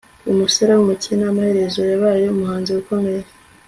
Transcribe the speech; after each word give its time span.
Umusore 0.31 0.71
wumukene 0.73 1.23
amaherezo 1.31 1.79
yabaye 1.91 2.25
umuhanzi 2.27 2.69
ukomeye 2.81 3.23